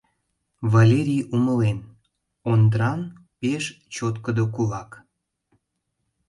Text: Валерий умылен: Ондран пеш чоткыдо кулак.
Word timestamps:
Валерий 0.73 1.23
умылен: 1.35 1.79
Ондран 2.51 3.01
пеш 3.39 3.63
чоткыдо 3.95 4.43
кулак. 4.55 4.91